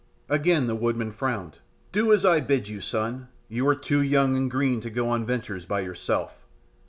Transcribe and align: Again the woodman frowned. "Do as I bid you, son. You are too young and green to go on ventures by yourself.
Again 0.29 0.65
the 0.65 0.73
woodman 0.73 1.11
frowned. 1.11 1.59
"Do 1.91 2.11
as 2.11 2.25
I 2.25 2.41
bid 2.41 2.67
you, 2.67 2.81
son. 2.81 3.27
You 3.49 3.67
are 3.67 3.75
too 3.75 4.01
young 4.01 4.35
and 4.35 4.49
green 4.49 4.81
to 4.81 4.89
go 4.89 5.09
on 5.09 5.27
ventures 5.27 5.67
by 5.67 5.81
yourself. 5.81 6.43